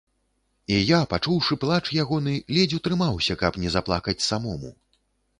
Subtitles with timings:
[0.75, 4.73] І я, пачуўшы плач ягоны, ледзь утрымаўся, каб не заплакаць самому.